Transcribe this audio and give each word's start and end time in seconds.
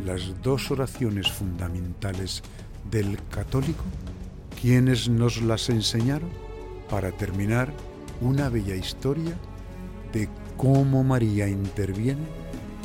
las 0.05 0.41
dos 0.43 0.71
oraciones 0.71 1.31
fundamentales 1.33 2.43
del 2.91 3.19
católico? 3.29 3.83
¿Quiénes 4.61 5.09
nos 5.09 5.41
las 5.41 5.71
enseñaron? 5.71 6.29
Para 6.91 7.13
terminar, 7.13 7.73
una 8.21 8.51
bella 8.51 8.75
historia 8.75 9.35
de 10.13 10.29
cómo 10.59 11.03
María 11.03 11.49
interviene 11.49 12.27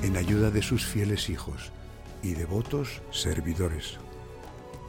en 0.02 0.16
ayuda 0.16 0.52
de 0.52 0.62
sus 0.62 0.86
fieles 0.86 1.30
hijos 1.30 1.72
y 2.24 2.34
devotos 2.34 3.02
servidores. 3.12 3.98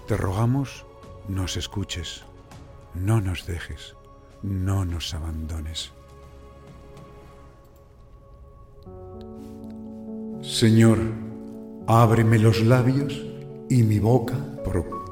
Te 0.07 0.17
rogamos, 0.17 0.87
nos 1.29 1.57
escuches, 1.57 2.23
no 2.95 3.21
nos 3.21 3.47
dejes, 3.47 3.97
no 4.43 4.85
nos 4.85 5.13
abandones. 5.13 5.91
Señor, 10.41 11.01
ábreme 11.89 12.39
los 12.39 12.63
labios 12.63 13.27
y 13.69 13.83
mi 13.83 13.99
boca 13.99 14.37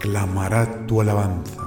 proclamará 0.05 0.87
tu 0.87 1.01
alabanza. 1.01 1.63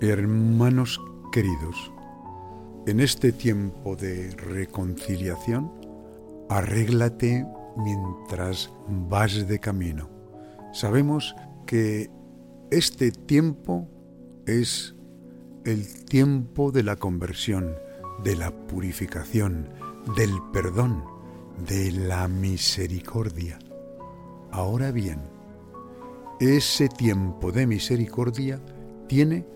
Hermanos 0.00 1.00
queridos, 1.32 1.92
en 2.86 3.00
este 3.00 3.32
tiempo 3.32 3.96
de 3.96 4.30
reconciliación, 4.36 5.72
arréglate 6.50 7.44
mientras 7.78 8.70
vas 9.08 9.48
de 9.48 9.58
camino. 9.58 10.08
Sabemos 10.72 11.34
que 11.66 12.10
este 12.70 13.10
tiempo 13.10 13.88
es 14.46 14.94
el 15.64 16.04
tiempo 16.04 16.70
de 16.70 16.84
la 16.84 16.94
conversión, 16.94 17.74
de 18.22 18.36
la 18.36 18.52
purificación, 18.52 19.68
del 20.16 20.30
perdón, 20.52 21.11
de 21.66 21.92
la 21.92 22.28
misericordia. 22.28 23.58
Ahora 24.50 24.90
bien, 24.90 25.20
ese 26.40 26.88
tiempo 26.88 27.52
de 27.52 27.66
misericordia 27.66 28.60
tiene 29.06 29.46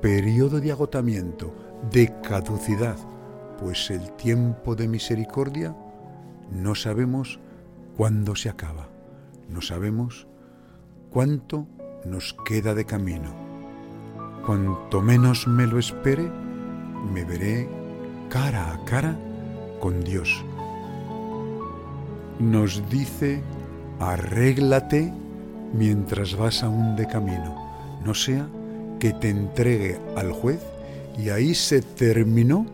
periodo 0.00 0.60
de 0.60 0.72
agotamiento, 0.72 1.52
de 1.90 2.12
caducidad, 2.22 2.96
pues 3.60 3.90
el 3.90 4.12
tiempo 4.12 4.76
de 4.76 4.88
misericordia 4.88 5.76
no 6.50 6.74
sabemos 6.74 7.40
cuándo 7.96 8.36
se 8.36 8.48
acaba, 8.48 8.88
no 9.48 9.60
sabemos 9.60 10.28
cuánto 11.10 11.66
nos 12.04 12.36
queda 12.44 12.74
de 12.74 12.84
camino. 12.84 13.34
Cuanto 14.46 15.02
menos 15.02 15.46
me 15.46 15.66
lo 15.66 15.78
espere, 15.78 16.30
me 17.12 17.24
veré 17.24 17.68
cara 18.30 18.72
a 18.72 18.84
cara 18.84 19.18
con 19.80 20.02
Dios. 20.04 20.44
Nos 22.38 22.88
dice, 22.88 23.42
arréglate 23.98 25.12
mientras 25.72 26.36
vas 26.36 26.62
aún 26.62 26.96
de 26.96 27.06
camino, 27.06 27.56
no 28.04 28.14
sea 28.14 28.48
que 28.98 29.12
te 29.12 29.28
entregue 29.28 29.98
al 30.16 30.32
juez 30.32 30.60
y 31.18 31.30
ahí 31.30 31.54
se 31.54 31.82
terminó 31.82 32.66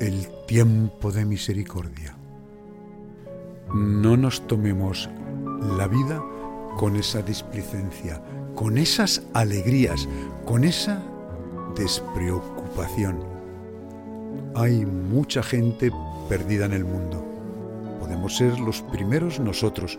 el 0.00 0.28
tiempo 0.46 1.12
de 1.12 1.24
misericordia. 1.24 2.14
No 3.74 4.16
nos 4.16 4.46
tomemos 4.46 5.08
la 5.76 5.86
vida 5.86 6.22
con 6.76 6.96
esa 6.96 7.22
displicencia, 7.22 8.22
con 8.54 8.78
esas 8.78 9.22
alegrías, 9.32 10.08
con 10.44 10.64
esa 10.64 11.02
despreocupación. 11.76 13.18
Hay 14.54 14.84
mucha 14.84 15.42
gente 15.42 15.90
perdida 16.28 16.66
en 16.66 16.72
el 16.72 16.84
mundo. 16.84 17.29
Podemos 18.00 18.36
ser 18.36 18.58
los 18.58 18.82
primeros 18.82 19.38
nosotros 19.38 19.98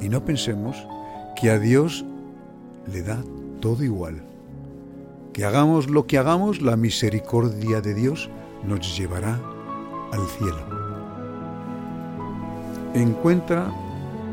y 0.00 0.08
no 0.08 0.24
pensemos 0.24 0.76
que 1.38 1.50
a 1.50 1.58
Dios 1.58 2.04
le 2.86 3.02
da 3.02 3.22
todo 3.60 3.84
igual 3.84 4.22
que 5.32 5.44
hagamos 5.44 5.88
lo 5.88 6.06
que 6.06 6.18
hagamos, 6.18 6.60
la 6.60 6.76
misericordia 6.76 7.80
de 7.80 7.94
Dios 7.94 8.28
nos 8.66 8.96
llevará 8.96 9.40
al 10.12 10.26
cielo. 10.26 10.58
Encuentra 12.94 13.72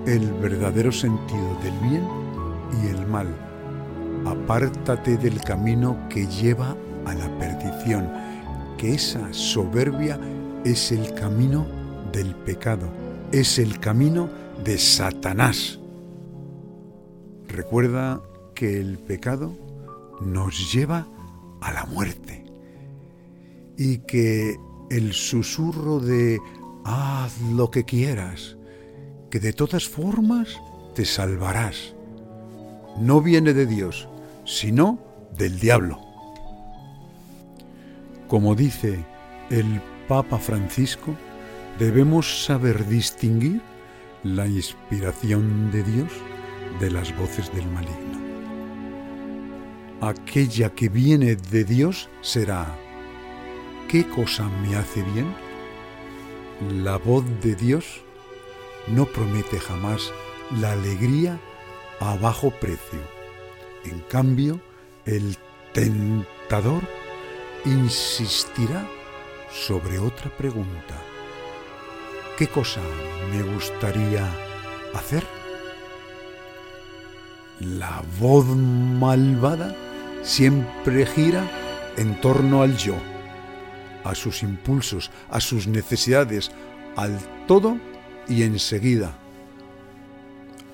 el 0.06 0.32
verdadero 0.34 0.92
sentido 0.92 1.56
del 1.62 1.74
bien 1.90 2.08
y 2.82 2.88
el 2.88 3.06
mal. 3.06 3.28
Apártate 4.26 5.18
del 5.18 5.40
camino 5.42 5.96
que 6.10 6.26
lleva 6.26 6.76
a 7.06 7.14
la 7.14 7.30
perdición, 7.38 8.10
que 8.78 8.96
esa 8.96 9.32
soberbia 9.32 10.20
es 10.66 10.92
el 10.92 11.14
camino 11.14 11.66
del 12.12 12.34
pecado, 12.34 12.88
es 13.32 13.60
el 13.60 13.80
camino 13.80 14.30
de 14.64 14.78
Satanás. 14.78 15.80
Recuerda 17.48 18.22
que 18.56 18.80
el 18.80 18.98
pecado 18.98 19.54
nos 20.22 20.74
lleva 20.74 21.08
a 21.62 21.72
la 21.74 21.86
muerte 21.86 22.46
y 23.78 24.00
que 24.00 24.58
el 24.90 25.14
susurro 25.14 26.00
de 26.00 26.40
haz 26.86 27.40
lo 27.54 27.70
que 27.70 27.84
quieras, 27.84 28.58
que 29.30 29.40
de 29.40 29.54
todas 29.54 29.88
formas 29.88 30.58
te 30.96 31.06
salvarás, 31.06 31.94
no 33.00 33.22
viene 33.22 33.54
de 33.54 33.66
Dios, 33.66 34.08
sino 34.46 35.00
del 35.38 35.60
diablo. 35.60 36.00
Como 38.28 38.56
dice 38.56 39.06
el 39.50 39.82
Papa 40.08 40.38
Francisco, 40.38 41.16
debemos 41.80 42.46
saber 42.46 42.88
distinguir 42.88 43.62
la 44.24 44.48
inspiración 44.48 45.72
de 45.72 45.84
Dios 45.84 46.12
de 46.80 46.92
las 46.92 47.16
voces 47.16 47.54
del 47.54 47.68
maligno 47.68 48.18
aquella 50.02 50.74
que 50.74 50.90
viene 50.90 51.36
de 51.36 51.64
Dios 51.64 52.10
será 52.22 52.68
¿qué 53.88 54.08
cosa 54.08 54.48
me 54.62 54.76
hace 54.76 55.02
bien? 55.02 55.34
La 56.84 56.98
voz 56.98 57.24
de 57.42 57.56
Dios 57.56 58.02
no 58.88 59.06
promete 59.06 59.60
jamás 59.60 60.12
la 60.60 60.74
alegría 60.74 61.40
a 62.00 62.16
bajo 62.16 62.52
precio. 62.52 63.00
En 63.86 64.00
cambio, 64.02 64.60
el 65.06 65.38
tentador 65.74 66.84
insistirá 67.66 68.88
sobre 69.52 70.00
otra 70.00 70.36
pregunta. 70.38 70.96
¿Qué 72.38 72.48
cosa 72.48 72.82
me 73.32 73.42
gustaría 73.42 74.24
hacer? 74.94 75.26
La 77.60 78.04
voz 78.20 78.46
malvada 78.46 79.76
siempre 80.22 81.08
gira 81.08 81.50
en 81.98 82.22
torno 82.22 82.62
al 82.62 82.78
yo, 82.78 82.94
a 84.04 84.14
sus 84.14 84.44
impulsos, 84.44 85.10
a 85.32 85.40
sus 85.40 85.66
necesidades, 85.66 86.52
al 86.96 87.18
todo 87.48 87.80
y 88.28 88.44
enseguida. 88.44 89.18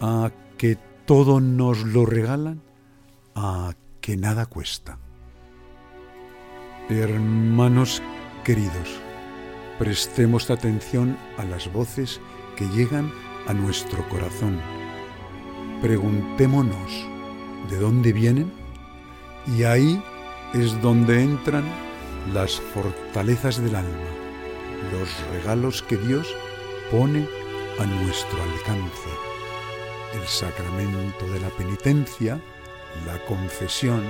A 0.01 0.31
que 0.57 0.77
todo 1.06 1.39
nos 1.39 1.86
lo 1.86 2.06
regalan, 2.06 2.62
a 3.36 3.71
que 4.01 4.18
nada 4.18 4.48
cuesta. 4.48 4.98
Hermanos 6.89 8.01
queridos, 8.44 9.00
prestemos 9.80 10.50
atención 10.50 11.18
a 11.38 11.46
las 11.46 11.72
voces 11.72 12.20
que 12.56 12.66
llegan 12.70 13.12
a 13.48 13.54
nuestro 13.54 14.08
corazón. 14.10 14.60
Preguntémonos 15.81 17.06
de 17.70 17.78
dónde 17.78 18.14
vienen 18.14 18.52
y 19.58 19.64
ahí 19.64 20.02
es 20.54 20.80
donde 20.81 21.22
entran 21.22 21.66
las 22.34 22.60
fortalezas 22.60 23.62
del 23.62 23.75
alma, 23.75 24.10
los 24.92 25.10
regalos 25.34 25.81
que 25.84 25.98
Dios 25.98 26.34
pone 26.92 27.28
a 27.80 27.86
nuestro 27.86 28.42
alcance. 28.42 29.10
El 30.14 30.28
sacramento 30.28 31.25
de 31.34 31.40
la 31.40 31.50
penitencia, 31.50 32.40
la 33.06 33.18
confesión, 33.25 34.04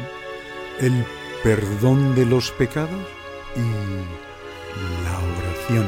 el 0.80 1.06
perdón 1.44 2.14
de 2.16 2.26
los 2.26 2.52
pecados 2.52 3.08
y 3.56 4.33
la 5.04 5.20
oración. 5.38 5.88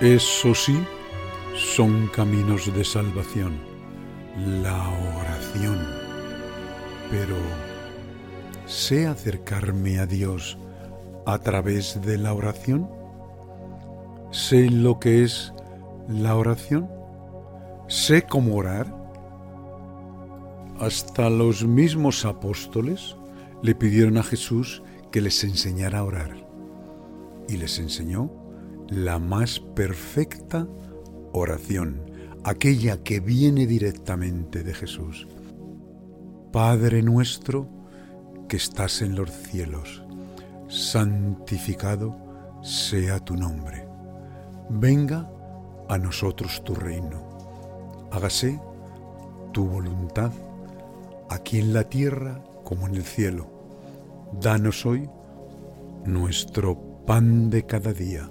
Eso 0.00 0.54
sí, 0.54 0.78
son 1.54 2.08
caminos 2.08 2.72
de 2.74 2.84
salvación, 2.84 3.58
la 4.62 4.88
oración. 5.18 5.78
Pero, 7.10 7.36
¿sé 8.66 9.06
acercarme 9.06 9.98
a 9.98 10.06
Dios 10.06 10.58
a 11.24 11.38
través 11.38 12.00
de 12.02 12.18
la 12.18 12.34
oración? 12.34 12.90
¿Sé 14.30 14.68
lo 14.70 15.00
que 15.00 15.22
es 15.22 15.52
la 16.08 16.36
oración? 16.36 16.90
¿Sé 17.88 18.22
cómo 18.22 18.56
orar? 18.56 18.94
Hasta 20.78 21.30
los 21.30 21.64
mismos 21.64 22.26
apóstoles 22.26 23.16
le 23.62 23.74
pidieron 23.74 24.18
a 24.18 24.22
Jesús 24.22 24.82
que 25.10 25.22
les 25.22 25.42
enseñara 25.42 26.00
a 26.00 26.04
orar 26.04 26.46
y 27.48 27.56
les 27.56 27.78
enseñó 27.78 28.30
la 28.88 29.18
más 29.18 29.60
perfecta 29.60 30.66
oración, 31.32 32.10
aquella 32.44 33.02
que 33.02 33.20
viene 33.20 33.66
directamente 33.66 34.62
de 34.62 34.74
Jesús. 34.74 35.26
Padre 36.52 37.02
nuestro 37.02 37.68
que 38.48 38.56
estás 38.56 39.02
en 39.02 39.16
los 39.16 39.30
cielos, 39.30 40.02
santificado 40.68 42.16
sea 42.62 43.18
tu 43.18 43.36
nombre. 43.36 43.86
Venga 44.68 45.30
a 45.88 45.98
nosotros 45.98 46.62
tu 46.64 46.74
reino. 46.74 48.08
Hágase 48.10 48.60
tu 49.52 49.66
voluntad, 49.66 50.32
aquí 51.28 51.58
en 51.58 51.72
la 51.72 51.84
tierra 51.84 52.42
como 52.64 52.86
en 52.86 52.94
el 52.96 53.04
cielo. 53.04 53.46
Danos 54.40 54.86
hoy 54.86 55.08
nuestro 56.04 56.85
pan 57.06 57.50
de 57.50 57.64
cada 57.64 57.92
día. 57.92 58.28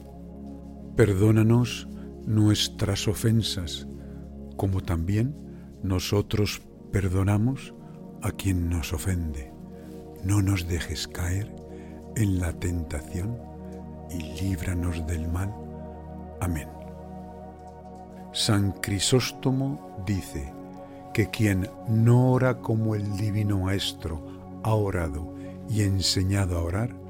Perdónanos 0.97 1.87
nuestras 2.25 3.07
ofensas, 3.07 3.87
como 4.57 4.81
también 4.81 5.33
nosotros 5.81 6.61
perdonamos 6.91 7.73
a 8.21 8.31
quien 8.31 8.69
nos 8.69 8.91
ofende. 8.91 9.53
No 10.25 10.41
nos 10.41 10.67
dejes 10.67 11.07
caer 11.07 11.55
en 12.17 12.39
la 12.39 12.51
tentación 12.51 13.37
y 14.09 14.41
líbranos 14.41 15.07
del 15.07 15.29
mal. 15.29 15.55
Amén. 16.41 16.67
San 18.33 18.73
Crisóstomo 18.73 20.03
dice 20.05 20.51
que 21.13 21.29
quien 21.29 21.69
no 21.87 22.31
ora 22.31 22.57
como 22.57 22.93
el 22.93 23.15
Divino 23.15 23.59
Maestro 23.59 24.59
ha 24.63 24.73
orado 24.73 25.33
y 25.69 25.83
enseñado 25.83 26.57
a 26.57 26.63
orar, 26.63 27.04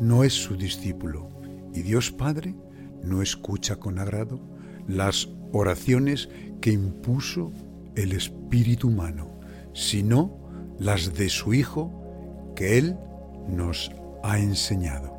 no 0.00 0.24
es 0.24 0.32
su 0.32 0.56
discípulo, 0.56 1.28
y 1.72 1.82
Dios 1.82 2.10
Padre 2.10 2.54
no 3.02 3.22
escucha 3.22 3.76
con 3.76 3.98
agrado 3.98 4.40
las 4.86 5.28
oraciones 5.52 6.28
que 6.60 6.72
impuso 6.72 7.52
el 7.94 8.12
Espíritu 8.12 8.88
humano, 8.88 9.40
sino 9.72 10.36
las 10.78 11.14
de 11.14 11.28
su 11.28 11.54
Hijo 11.54 12.52
que 12.54 12.78
Él 12.78 12.96
nos 13.48 13.90
ha 14.22 14.38
enseñado. 14.38 15.14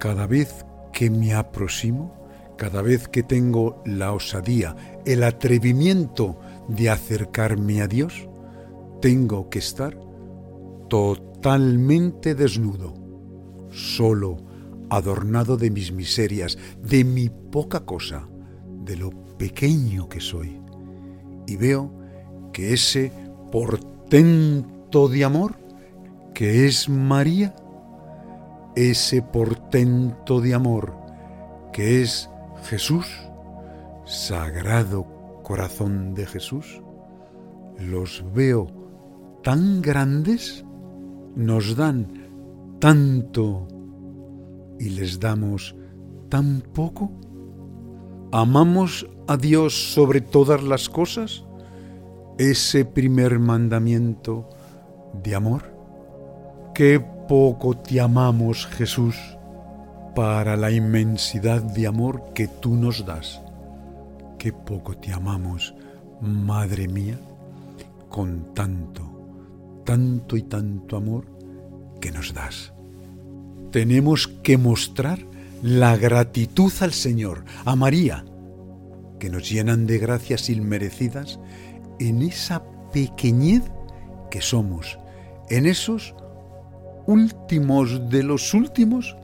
Cada 0.00 0.26
vez 0.26 0.64
que 0.92 1.10
me 1.10 1.34
aproximo, 1.34 2.14
cada 2.56 2.82
vez 2.82 3.08
que 3.08 3.22
tengo 3.22 3.82
la 3.84 4.12
osadía, 4.12 4.76
el 5.04 5.24
atrevimiento 5.24 6.38
de 6.68 6.90
acercarme 6.90 7.82
a 7.82 7.88
Dios, 7.88 8.28
tengo 9.00 9.50
que 9.50 9.58
estar 9.58 9.98
totalmente 10.88 12.34
desnudo, 12.34 12.94
solo, 13.74 14.36
adornado 14.90 15.56
de 15.56 15.70
mis 15.70 15.92
miserias, 15.92 16.56
de 16.82 17.04
mi 17.04 17.28
poca 17.28 17.80
cosa, 17.80 18.28
de 18.84 18.96
lo 18.96 19.10
pequeño 19.36 20.08
que 20.08 20.20
soy. 20.20 20.60
Y 21.46 21.56
veo 21.56 21.92
que 22.52 22.72
ese 22.72 23.12
portento 23.50 25.08
de 25.08 25.24
amor, 25.24 25.56
que 26.32 26.66
es 26.66 26.88
María, 26.88 27.54
ese 28.76 29.22
portento 29.22 30.40
de 30.40 30.54
amor, 30.54 30.94
que 31.72 32.02
es 32.02 32.30
Jesús, 32.64 33.06
sagrado 34.04 35.06
corazón 35.42 36.14
de 36.14 36.26
Jesús, 36.26 36.80
los 37.78 38.24
veo 38.32 38.68
tan 39.42 39.82
grandes 39.82 40.64
nos 41.34 41.76
dan 41.76 42.23
tanto 42.84 43.66
y 44.78 44.90
les 44.90 45.18
damos 45.18 45.74
tan 46.28 46.60
poco? 46.60 47.10
¿Amamos 48.30 49.08
a 49.26 49.38
Dios 49.38 49.94
sobre 49.94 50.20
todas 50.20 50.62
las 50.62 50.90
cosas? 50.90 51.46
Ese 52.36 52.84
primer 52.84 53.38
mandamiento 53.38 54.50
de 55.22 55.34
amor. 55.34 55.62
Qué 56.74 57.02
poco 57.26 57.74
te 57.74 58.02
amamos, 58.02 58.66
Jesús, 58.66 59.16
para 60.14 60.54
la 60.54 60.70
inmensidad 60.70 61.62
de 61.62 61.86
amor 61.86 62.34
que 62.34 62.48
tú 62.48 62.74
nos 62.74 63.06
das. 63.06 63.40
Qué 64.38 64.52
poco 64.52 64.94
te 64.94 65.10
amamos, 65.10 65.74
Madre 66.20 66.86
mía, 66.86 67.18
con 68.10 68.52
tanto 68.52 69.14
tanto 69.84 70.36
y 70.36 70.42
tanto 70.42 70.96
amor 70.98 71.24
que 72.00 72.10
nos 72.10 72.34
das. 72.34 72.73
Tenemos 73.74 74.28
que 74.28 74.56
mostrar 74.56 75.18
la 75.60 75.96
gratitud 75.96 76.72
al 76.78 76.92
Señor, 76.92 77.44
a 77.64 77.74
María, 77.74 78.24
que 79.18 79.28
nos 79.28 79.50
llenan 79.50 79.88
de 79.88 79.98
gracias 79.98 80.48
inmerecidas 80.48 81.40
en 81.98 82.22
esa 82.22 82.62
pequeñez 82.92 83.64
que 84.30 84.40
somos, 84.40 84.96
en 85.50 85.66
esos 85.66 86.14
últimos 87.08 88.08
de 88.10 88.22
los 88.22 88.54
últimos, 88.54 89.16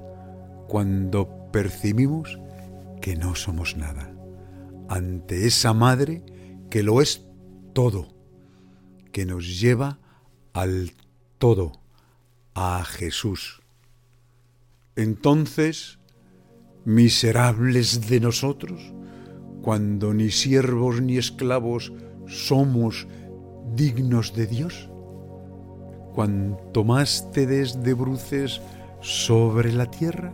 cuando 0.66 1.48
percibimos 1.52 2.40
que 3.00 3.14
no 3.14 3.36
somos 3.36 3.76
nada, 3.76 4.12
ante 4.88 5.46
esa 5.46 5.74
Madre 5.74 6.24
que 6.70 6.82
lo 6.82 7.00
es 7.00 7.24
todo, 7.72 8.08
que 9.12 9.26
nos 9.26 9.60
lleva 9.60 10.00
al 10.54 10.90
todo, 11.38 11.70
a 12.56 12.82
Jesús. 12.82 13.59
Entonces, 14.96 15.98
miserables 16.84 18.08
de 18.08 18.20
nosotros, 18.20 18.92
cuando 19.62 20.14
ni 20.14 20.30
siervos 20.30 21.00
ni 21.00 21.18
esclavos 21.18 21.92
somos 22.26 23.06
dignos 23.74 24.34
de 24.34 24.46
Dios, 24.46 24.90
cuanto 26.14 26.84
más 26.84 27.30
te 27.32 27.46
des 27.46 27.82
de 27.82 27.94
bruces 27.94 28.60
sobre 29.00 29.72
la 29.72 29.86
tierra, 29.86 30.32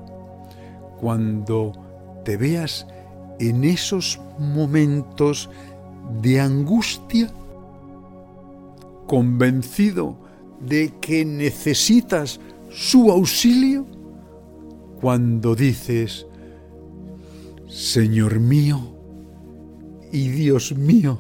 cuando 0.98 1.72
te 2.24 2.36
veas 2.36 2.86
en 3.38 3.64
esos 3.64 4.20
momentos 4.38 5.50
de 6.22 6.40
angustia, 6.40 7.30
convencido 9.06 10.16
de 10.60 10.92
que 11.00 11.24
necesitas 11.24 12.40
su 12.70 13.10
auxilio, 13.10 13.86
cuando 15.00 15.54
dices, 15.54 16.26
Señor 17.68 18.40
mío 18.40 18.80
y 20.12 20.28
Dios 20.28 20.74
mío, 20.76 21.18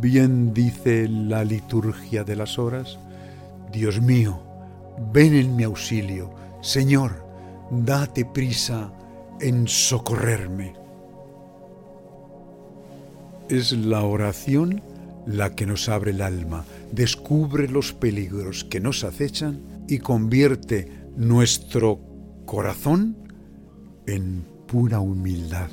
bien 0.00 0.52
dice 0.52 1.08
la 1.08 1.44
liturgia 1.44 2.24
de 2.24 2.36
las 2.36 2.58
horas, 2.58 2.98
Dios 3.72 4.00
mío, 4.00 4.38
ven 5.12 5.34
en 5.34 5.56
mi 5.56 5.64
auxilio, 5.64 6.30
Señor, 6.60 7.24
date 7.70 8.24
prisa 8.24 8.92
en 9.40 9.66
socorrerme. 9.66 10.74
Es 13.48 13.72
la 13.72 14.02
oración 14.02 14.82
la 15.26 15.54
que 15.54 15.66
nos 15.66 15.88
abre 15.88 16.10
el 16.10 16.22
alma, 16.22 16.64
descubre 16.92 17.68
los 17.68 17.92
peligros 17.92 18.64
que 18.64 18.80
nos 18.80 19.04
acechan 19.04 19.84
y 19.88 19.98
convierte 19.98 20.90
nuestro 21.16 22.00
corazón 22.44 23.16
en 24.06 24.44
pura 24.66 25.00
humildad, 25.00 25.70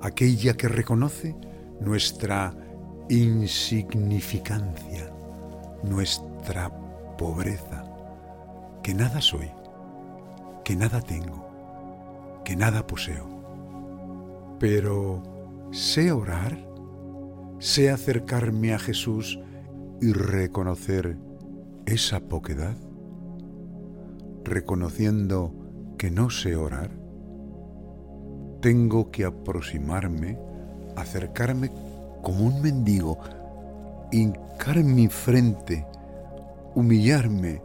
aquella 0.00 0.54
que 0.54 0.68
reconoce 0.68 1.36
nuestra 1.80 2.54
insignificancia, 3.08 5.12
nuestra 5.82 6.70
pobreza, 7.16 7.84
que 8.82 8.94
nada 8.94 9.20
soy, 9.20 9.50
que 10.64 10.76
nada 10.76 11.00
tengo, 11.00 12.40
que 12.44 12.54
nada 12.56 12.86
poseo. 12.86 13.26
Pero 14.58 15.22
sé 15.72 16.12
orar, 16.12 16.58
sé 17.58 17.90
acercarme 17.90 18.74
a 18.74 18.78
Jesús 18.78 19.38
y 20.02 20.12
reconocer 20.12 21.16
esa 21.86 22.18
poquedad, 22.18 22.76
reconociendo 24.42 25.54
que 25.96 26.10
no 26.10 26.28
sé 26.28 26.56
orar, 26.56 26.90
tengo 28.60 29.12
que 29.12 29.24
aproximarme, 29.24 30.36
acercarme 30.96 31.70
como 32.20 32.46
un 32.46 32.60
mendigo, 32.60 33.16
hincar 34.10 34.82
mi 34.82 35.06
frente, 35.06 35.86
humillarme 36.74 37.62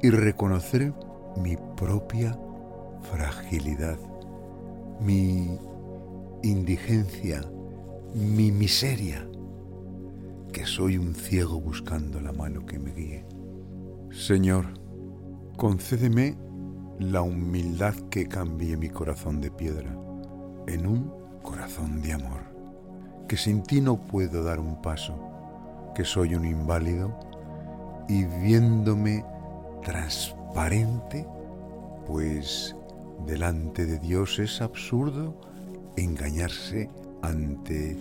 y 0.00 0.10
reconocer 0.10 0.92
mi 1.42 1.56
propia 1.76 2.38
fragilidad, 3.10 3.98
mi 5.00 5.58
indigencia, 6.44 7.42
mi 8.14 8.52
miseria, 8.52 9.26
que 10.60 10.66
soy 10.66 10.98
un 10.98 11.14
ciego 11.14 11.58
buscando 11.58 12.20
la 12.20 12.32
mano 12.32 12.66
que 12.66 12.78
me 12.78 12.92
guíe. 12.92 13.24
Señor, 14.10 14.66
concédeme 15.56 16.36
la 16.98 17.22
humildad 17.22 17.94
que 18.10 18.26
cambie 18.28 18.76
mi 18.76 18.90
corazón 18.90 19.40
de 19.40 19.50
piedra 19.50 19.90
en 20.66 20.86
un 20.86 21.14
corazón 21.40 22.02
de 22.02 22.12
amor, 22.12 22.42
que 23.26 23.38
sin 23.38 23.62
ti 23.62 23.80
no 23.80 24.06
puedo 24.06 24.44
dar 24.44 24.60
un 24.60 24.82
paso, 24.82 25.18
que 25.94 26.04
soy 26.04 26.34
un 26.34 26.44
inválido 26.44 27.18
y 28.06 28.24
viéndome 28.24 29.24
transparente, 29.82 31.26
pues 32.06 32.76
delante 33.26 33.86
de 33.86 33.98
Dios 33.98 34.38
es 34.38 34.60
absurdo 34.60 35.40
engañarse 35.96 36.90
ante 37.22 37.96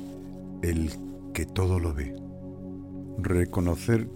el 0.61 0.91
que 1.31 1.45
todo 1.45 1.79
lo 1.79 1.93
ve. 1.93 2.28
Reconocer 3.21 4.07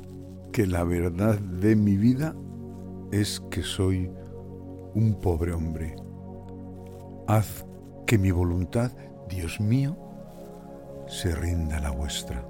que 0.52 0.66
la 0.66 0.84
verdad 0.84 1.38
de 1.40 1.76
mi 1.76 1.98
vida 1.98 2.36
es 3.12 3.42
que 3.52 3.62
soy 3.62 4.10
un 4.96 5.20
pobre 5.20 5.52
hombre. 5.52 5.96
Haz 7.28 7.66
que 8.06 8.18
mi 8.18 8.32
voluntad, 8.32 8.92
Dios 9.30 9.60
mío, 9.60 9.98
se 11.08 11.36
rinda 11.36 11.78
a 11.78 11.82
la 11.82 11.92
vuestra. 11.92 12.46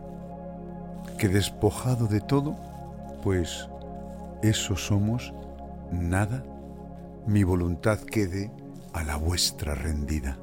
Que 1.18 1.28
despojado 1.28 2.08
de 2.08 2.22
todo, 2.22 2.56
pues 3.24 3.68
eso 4.44 4.76
somos, 4.76 5.34
nada, 5.92 6.44
mi 7.26 7.44
voluntad 7.44 8.00
quede 8.00 8.52
a 8.94 9.04
la 9.04 9.16
vuestra 9.16 9.76
rendida. 9.76 10.38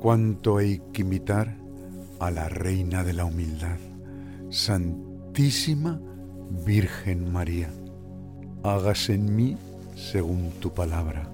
Cuánto 0.00 0.58
hay 0.58 0.80
que 0.92 1.02
imitar 1.02 1.56
a 2.20 2.30
la 2.30 2.48
Reina 2.48 3.02
de 3.02 3.14
la 3.14 3.24
Humildad, 3.24 3.78
Santísima 4.50 6.00
Virgen 6.66 7.30
María. 7.30 7.70
Hágase 8.64 9.14
en 9.14 9.36
mí 9.36 9.56
según 9.94 10.50
tu 10.58 10.74
palabra. 10.74 11.30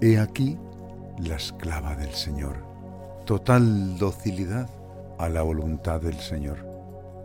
He 0.00 0.18
aquí 0.18 0.58
la 1.20 1.36
esclava 1.36 1.94
del 1.94 2.10
Señor. 2.10 2.56
Total 3.26 3.96
docilidad 3.96 4.68
a 5.20 5.28
la 5.28 5.42
voluntad 5.42 6.00
del 6.00 6.16
Señor. 6.16 6.66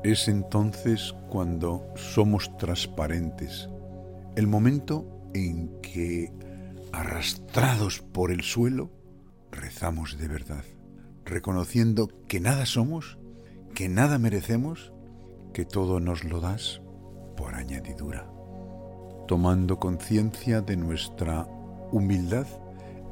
Es 0.03 0.27
entonces 0.27 1.15
cuando 1.29 1.83
somos 1.95 2.55
transparentes, 2.59 3.69
el 4.36 4.45
momento 4.45 5.31
en 5.33 5.81
que, 5.81 6.31
arrastrados 6.93 8.01
por 8.01 8.29
el 8.29 8.43
suelo, 8.43 8.91
rezamos 9.51 10.19
de 10.19 10.27
verdad, 10.27 10.63
reconociendo 11.25 12.07
que 12.27 12.39
nada 12.39 12.67
somos, 12.67 13.17
que 13.74 13.89
nada 13.89 14.19
merecemos, 14.19 14.93
que 15.58 15.66
todo 15.66 16.00
nos 16.00 16.24
lo 16.24 16.40
das 16.40 16.84
por 17.36 17.56
añadidura, 17.56 18.30
tomando 19.28 19.80
conciencia 19.80 20.62
de 20.62 20.78
nuestra 20.78 21.48
humildad 21.92 22.46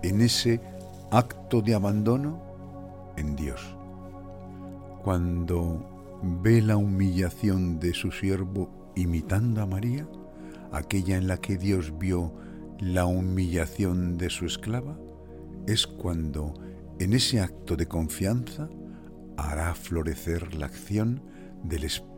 en 0.03 0.21
ese 0.21 0.61
acto 1.09 1.63
de 1.63 1.73
abandono 1.73 2.39
en 3.17 3.35
Dios. 3.35 3.75
Cuando 5.03 6.19
ve 6.21 6.61
la 6.61 6.77
humillación 6.77 7.79
de 7.79 7.95
su 7.95 8.11
siervo 8.11 8.91
imitando 8.95 9.63
a 9.63 9.65
María, 9.65 10.07
aquella 10.71 11.17
en 11.17 11.25
la 11.25 11.37
que 11.37 11.57
Dios 11.57 11.97
vio 11.97 12.31
la 12.77 13.07
humillación 13.07 14.19
de 14.19 14.29
su 14.29 14.45
esclava, 14.45 14.95
es 15.65 15.87
cuando 15.87 16.53
en 16.99 17.13
ese 17.13 17.41
acto 17.41 17.75
de 17.75 17.87
confianza 17.87 18.69
hará 19.35 19.73
florecer 19.73 20.53
la 20.53 20.67
acción 20.67 21.23
del 21.63 21.85
Espíritu 21.85 22.14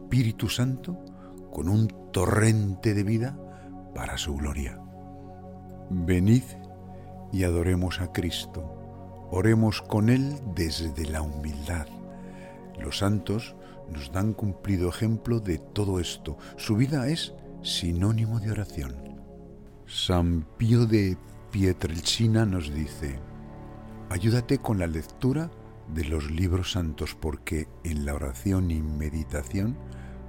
Santo 0.49 0.97
con 1.51 1.69
un 1.69 1.87
torrente 2.11 2.93
de 2.93 3.03
vida 3.03 3.37
para 3.93 4.17
su 4.17 4.35
gloria. 4.35 4.79
Venid 5.89 6.43
y 7.31 7.43
adoremos 7.43 7.99
a 8.01 8.11
Cristo, 8.11 9.27
oremos 9.31 9.81
con 9.81 10.09
Él 10.09 10.39
desde 10.55 11.05
la 11.05 11.21
humildad. 11.21 11.87
Los 12.79 12.99
santos 12.99 13.55
nos 13.91 14.11
dan 14.11 14.33
cumplido 14.33 14.89
ejemplo 14.89 15.39
de 15.39 15.57
todo 15.57 15.99
esto. 15.99 16.37
Su 16.55 16.75
vida 16.75 17.07
es 17.07 17.33
sinónimo 17.61 18.39
de 18.39 18.51
oración. 18.51 18.95
San 19.85 20.45
Pío 20.57 20.85
de 20.85 21.17
Pietrelcina 21.51 22.45
nos 22.45 22.73
dice, 22.73 23.19
ayúdate 24.09 24.59
con 24.59 24.79
la 24.79 24.87
lectura 24.87 25.49
de 25.93 26.03
los 26.05 26.29
libros 26.31 26.71
santos 26.73 27.15
porque 27.15 27.67
en 27.83 28.05
la 28.05 28.13
oración 28.13 28.71
y 28.71 28.81
meditación 28.81 29.77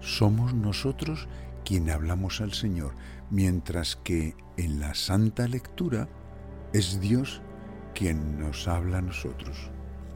somos 0.01 0.55
nosotros 0.55 1.29
quien 1.65 1.91
hablamos 1.91 2.41
al 2.41 2.53
Señor, 2.53 2.93
mientras 3.31 3.97
que 3.97 4.35
en 4.57 4.81
la 4.81 4.95
santa 4.95 5.47
lectura 5.49 6.09
es 6.73 7.01
Dios 7.01 7.43
quien 7.95 8.39
nos 8.39 8.69
habla 8.69 8.99
a 8.99 9.03
nosotros, 9.03 9.71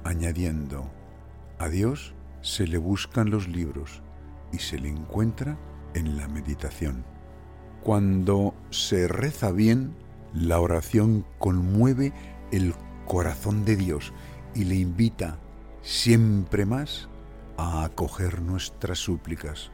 añadiendo, 0.05 0.91
a 1.59 1.69
Dios 1.69 2.15
se 2.41 2.67
le 2.67 2.79
buscan 2.79 3.31
los 3.31 3.49
libros 3.49 4.03
y 4.53 4.59
se 4.59 4.79
le 4.79 4.89
encuentra 4.89 5.59
en 5.95 6.17
la 6.17 6.29
meditación. 6.29 7.05
Cuando 7.83 8.55
se 8.71 9.09
reza 9.09 9.51
bien, 9.51 9.95
la 10.33 10.61
oración 10.61 11.27
conmueve 11.39 12.13
el 12.51 12.75
corazón 13.07 13.65
de 13.65 13.77
Dios 13.77 14.13
y 14.55 14.65
le 14.65 14.77
invita 14.77 15.39
siempre 15.83 16.65
más 16.65 17.09
a 17.57 17.85
acoger 17.85 18.41
nuestras 18.43 18.99
súplicas. 18.99 19.71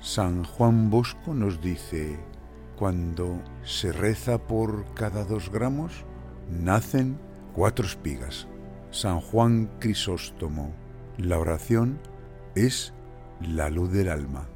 San 0.00 0.44
Juan 0.44 0.90
Bosco 0.90 1.34
nos 1.34 1.60
dice, 1.60 2.18
cuando 2.76 3.42
se 3.64 3.92
reza 3.92 4.38
por 4.38 4.84
cada 4.94 5.24
dos 5.24 5.50
gramos, 5.50 6.04
nacen 6.50 7.18
cuatro 7.54 7.86
espigas. 7.86 8.46
San 8.90 9.20
Juan 9.20 9.70
Crisóstomo 9.80 10.74
la 11.18 11.38
oración 11.38 11.98
es 12.54 12.92
la 13.40 13.70
luz 13.70 13.90
del 13.90 14.10
alma. 14.10 14.48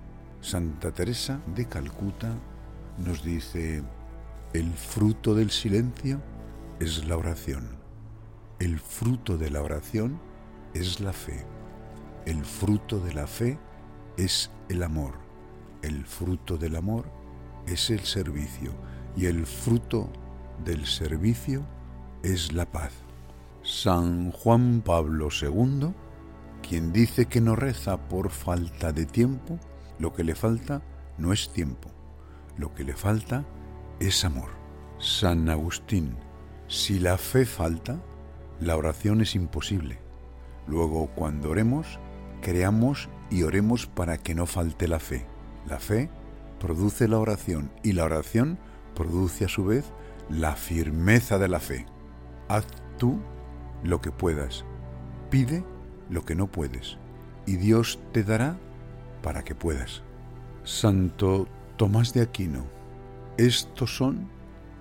Santa 0.42 0.92
Teresa 0.92 1.40
de 1.54 1.66
Calcuta 1.66 2.34
nos 2.98 3.24
dice, 3.24 3.82
el 4.52 4.72
fruto 4.74 5.34
del 5.34 5.50
silencio 5.50 6.20
es 6.78 7.06
la 7.06 7.16
oración. 7.16 7.78
El 8.58 8.78
fruto 8.78 9.38
de 9.38 9.50
la 9.50 9.62
oración 9.62 10.20
es 10.74 11.00
la 11.00 11.14
fe. 11.14 11.46
El 12.26 12.44
fruto 12.44 13.00
de 13.00 13.14
la 13.14 13.26
fe 13.26 13.58
es 14.16 14.50
el 14.68 14.82
amor. 14.82 15.14
El 15.82 16.04
fruto 16.04 16.58
del 16.58 16.76
amor 16.76 17.06
es 17.66 17.90
el 17.90 18.00
servicio. 18.00 18.72
Y 19.16 19.26
el 19.26 19.46
fruto 19.46 20.10
del 20.64 20.86
servicio 20.86 21.64
es 22.22 22.52
la 22.52 22.70
paz. 22.70 22.92
San 23.62 24.30
Juan 24.32 24.82
Pablo 24.84 25.28
II, 25.28 25.92
quien 26.66 26.92
dice 26.92 27.26
que 27.26 27.40
no 27.40 27.56
reza 27.56 28.08
por 28.08 28.30
falta 28.30 28.92
de 28.92 29.06
tiempo, 29.06 29.58
lo 29.98 30.14
que 30.14 30.24
le 30.24 30.34
falta 30.34 30.82
no 31.18 31.32
es 31.32 31.52
tiempo, 31.52 31.90
lo 32.56 32.74
que 32.74 32.84
le 32.84 32.94
falta 32.94 33.44
es 33.98 34.24
amor. 34.24 34.50
San 34.98 35.48
Agustín, 35.48 36.16
si 36.68 36.98
la 36.98 37.18
fe 37.18 37.44
falta, 37.44 38.00
la 38.60 38.76
oración 38.76 39.20
es 39.20 39.34
imposible. 39.34 39.98
Luego, 40.66 41.08
cuando 41.14 41.50
oremos, 41.50 41.98
creamos 42.40 43.08
y 43.30 43.42
oremos 43.42 43.86
para 43.86 44.18
que 44.18 44.34
no 44.34 44.46
falte 44.46 44.88
la 44.88 44.98
fe. 44.98 45.26
La 45.66 45.78
fe 45.78 46.10
produce 46.58 47.08
la 47.08 47.18
oración 47.18 47.70
y 47.82 47.92
la 47.92 48.04
oración 48.04 48.58
produce 48.94 49.44
a 49.44 49.48
su 49.48 49.64
vez 49.64 49.92
la 50.28 50.56
firmeza 50.56 51.38
de 51.38 51.48
la 51.48 51.60
fe. 51.60 51.86
Haz 52.48 52.66
tú 52.98 53.20
lo 53.82 54.00
que 54.00 54.12
puedas, 54.12 54.64
pide 55.30 55.64
lo 56.08 56.24
que 56.24 56.34
no 56.34 56.48
puedes, 56.48 56.98
y 57.46 57.56
Dios 57.56 57.98
te 58.12 58.24
dará 58.24 58.58
para 59.22 59.42
que 59.42 59.54
puedas. 59.54 60.02
Santo 60.64 61.48
Tomás 61.76 62.12
de 62.12 62.22
Aquino, 62.22 62.64
estos 63.38 63.96
son 63.96 64.28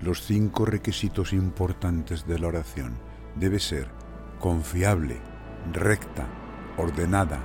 los 0.02 0.24
cinco 0.24 0.66
requisitos 0.66 1.34
importantes 1.34 2.28
de 2.28 2.40
la 2.40 2.48
oración. 2.48 2.98
Debe 3.36 3.60
ser 3.60 3.88
confiable, 4.40 5.18
recta, 5.72 6.28
ordenada, 6.80 7.40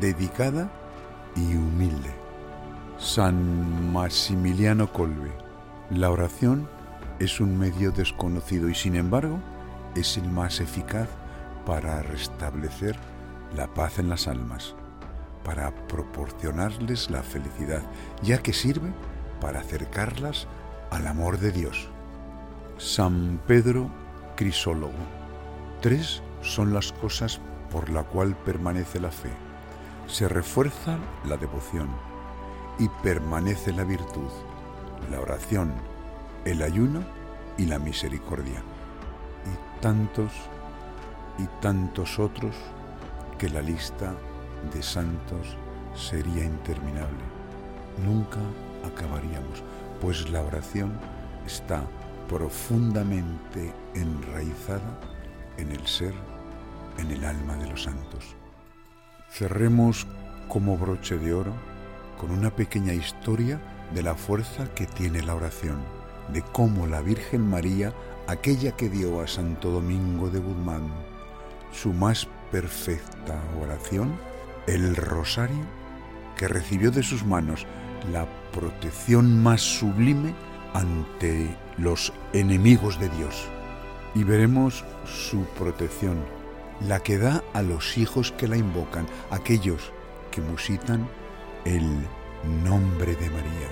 dedicada 0.00 0.70
y 1.34 1.56
humilde. 1.56 2.14
San 2.98 3.92
Maximiliano 3.92 4.92
Colbe, 4.92 5.32
la 5.90 6.10
oración 6.10 6.68
es 7.18 7.40
un 7.40 7.58
medio 7.58 7.90
desconocido 7.90 8.68
y 8.68 8.74
sin 8.74 8.96
embargo 8.96 9.38
es 9.94 10.16
el 10.16 10.28
más 10.28 10.60
eficaz 10.60 11.08
para 11.66 12.02
restablecer 12.02 12.96
la 13.56 13.72
paz 13.72 13.98
en 13.98 14.08
las 14.08 14.28
almas, 14.28 14.74
para 15.44 15.74
proporcionarles 15.86 17.10
la 17.10 17.22
felicidad, 17.22 17.82
ya 18.22 18.38
que 18.38 18.52
sirve 18.52 18.92
para 19.40 19.60
acercarlas 19.60 20.46
al 20.90 21.06
amor 21.06 21.38
de 21.38 21.52
Dios. 21.52 21.88
San 22.78 23.40
Pedro 23.46 23.88
Crisólogo. 24.36 24.92
Tres 25.80 26.22
son 26.42 26.74
las 26.74 26.92
cosas 26.92 27.40
por 27.74 27.90
la 27.90 28.04
cual 28.04 28.36
permanece 28.36 29.00
la 29.00 29.10
fe. 29.10 29.30
Se 30.06 30.28
refuerza 30.28 30.96
la 31.24 31.36
devoción 31.36 31.88
y 32.78 32.88
permanece 33.02 33.72
la 33.72 33.82
virtud, 33.82 34.30
la 35.10 35.18
oración, 35.18 35.74
el 36.44 36.62
ayuno 36.62 37.02
y 37.58 37.66
la 37.66 37.80
misericordia. 37.80 38.62
Y 39.44 39.82
tantos 39.82 40.30
y 41.36 41.46
tantos 41.60 42.20
otros 42.20 42.54
que 43.38 43.48
la 43.48 43.60
lista 43.60 44.14
de 44.72 44.80
santos 44.80 45.56
sería 45.96 46.44
interminable. 46.44 47.24
Nunca 48.06 48.38
acabaríamos, 48.86 49.64
pues 50.00 50.30
la 50.30 50.42
oración 50.42 50.96
está 51.44 51.82
profundamente 52.28 53.74
enraizada 53.94 54.96
en 55.56 55.72
el 55.72 55.84
ser, 55.88 56.14
en 56.98 57.10
el 57.10 57.24
alma 57.24 57.56
de 57.56 57.68
los 57.68 57.84
santos. 57.84 58.36
Cerremos 59.30 60.06
como 60.48 60.76
broche 60.76 61.18
de 61.18 61.32
oro 61.34 61.54
con 62.18 62.30
una 62.30 62.50
pequeña 62.50 62.94
historia 62.94 63.60
de 63.94 64.02
la 64.02 64.14
fuerza 64.14 64.72
que 64.74 64.86
tiene 64.86 65.22
la 65.22 65.34
oración, 65.34 65.82
de 66.32 66.42
cómo 66.42 66.86
la 66.86 67.00
Virgen 67.00 67.48
María, 67.48 67.92
aquella 68.26 68.72
que 68.72 68.88
dio 68.88 69.20
a 69.20 69.26
Santo 69.26 69.70
Domingo 69.70 70.30
de 70.30 70.40
Guzmán 70.40 70.90
su 71.74 71.92
más 71.92 72.28
perfecta 72.50 73.42
oración, 73.60 74.16
el 74.66 74.96
rosario, 74.96 75.64
que 76.36 76.48
recibió 76.48 76.90
de 76.90 77.02
sus 77.02 77.24
manos 77.24 77.66
la 78.12 78.26
protección 78.52 79.42
más 79.42 79.60
sublime 79.60 80.34
ante 80.72 81.56
los 81.78 82.12
enemigos 82.32 82.98
de 82.98 83.08
Dios. 83.10 83.48
Y 84.14 84.24
veremos 84.24 84.84
su 85.04 85.44
protección, 85.58 86.16
la 86.80 87.00
que 87.00 87.18
da 87.18 87.42
a 87.52 87.62
los 87.62 87.96
hijos 87.98 88.32
que 88.32 88.48
la 88.48 88.56
invocan, 88.56 89.06
aquellos 89.30 89.92
que 90.30 90.40
musitan 90.40 91.08
el 91.64 91.84
nombre 92.62 93.14
de 93.16 93.30
María. 93.30 93.68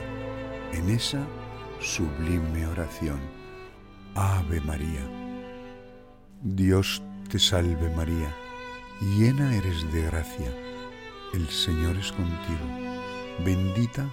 En 0.72 0.88
esa 0.88 1.26
sublime 1.80 2.66
oración, 2.66 3.20
Ave 4.14 4.60
María. 4.60 5.06
Dios 6.42 7.02
te 7.28 7.38
salve 7.38 7.94
María, 7.94 8.34
llena 9.00 9.54
eres 9.54 9.92
de 9.92 10.02
gracia, 10.02 10.52
el 11.34 11.48
Señor 11.48 11.96
es 11.96 12.12
contigo, 12.12 12.66
bendita 13.44 14.06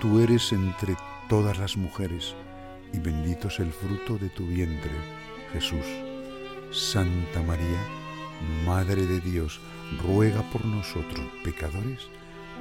tú 0.00 0.20
eres 0.20 0.52
entre 0.52 0.96
todas 1.28 1.58
las 1.58 1.76
mujeres, 1.76 2.34
y 2.92 2.98
bendito 2.98 3.48
es 3.48 3.60
el 3.60 3.72
fruto 3.72 4.18
de 4.18 4.30
tu 4.30 4.46
vientre, 4.46 4.92
Jesús. 5.52 5.86
Santa 6.72 7.42
María, 7.42 7.78
Madre 8.66 9.06
de 9.06 9.20
Dios, 9.20 9.60
ruega 10.02 10.42
por 10.50 10.64
nosotros 10.64 11.26
pecadores, 11.44 12.08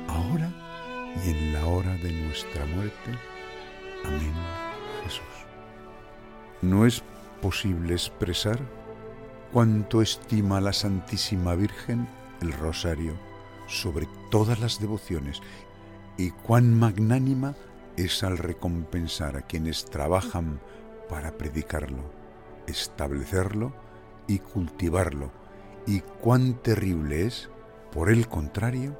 ahora 0.07 0.51
y 1.25 1.29
en 1.29 1.53
la 1.53 1.65
hora 1.65 1.93
de 1.97 2.11
nuestra 2.11 2.65
muerte. 2.65 3.11
Amén, 4.05 4.33
Jesús. 5.03 5.23
No 6.61 6.85
es 6.85 7.03
posible 7.41 7.93
expresar 7.93 8.59
cuánto 9.51 10.01
estima 10.01 10.61
la 10.61 10.73
Santísima 10.73 11.55
Virgen 11.55 12.07
el 12.41 12.53
rosario 12.53 13.13
sobre 13.67 14.07
todas 14.31 14.59
las 14.59 14.79
devociones 14.79 15.41
y 16.17 16.31
cuán 16.31 16.77
magnánima 16.77 17.55
es 17.95 18.23
al 18.23 18.37
recompensar 18.37 19.37
a 19.37 19.41
quienes 19.41 19.85
trabajan 19.85 20.59
para 21.09 21.37
predicarlo, 21.37 22.03
establecerlo 22.67 23.73
y 24.27 24.39
cultivarlo, 24.39 25.31
y 25.89 26.01
cuán 26.21 26.53
terrible 26.53 27.25
es, 27.25 27.49
por 27.91 28.11
el 28.11 28.27
contrario, 28.27 28.95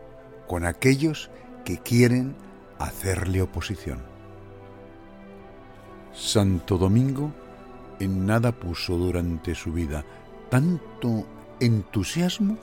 con 0.48 0.66
aquellos 0.66 1.30
que 1.64 1.78
quieren 1.78 2.36
hacerle 2.80 3.44
oposición. 3.44 4.00
Santo 6.12 6.80
Domingo 6.80 7.32
en 8.00 8.26
nada 8.26 8.54
puso 8.54 8.98
durante 8.98 9.54
su 9.54 9.72
vida 9.72 10.04
tanto 10.50 11.28
entusiasmo 11.60 12.58